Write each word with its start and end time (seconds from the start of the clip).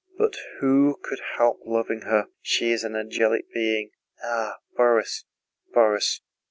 "But 0.17 0.35
who 0.59 0.97
could 1.03 1.19
help 1.37 1.59
loving 1.63 2.01
her? 2.07 2.29
She 2.41 2.71
is 2.71 2.83
an 2.83 2.95
angelic 2.95 3.51
being! 3.53 3.91
Ah, 4.23 4.57
Borís, 4.75 5.25
Borís!" 5.75 6.21